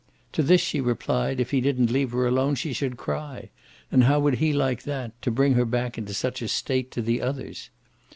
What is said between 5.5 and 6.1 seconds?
her back in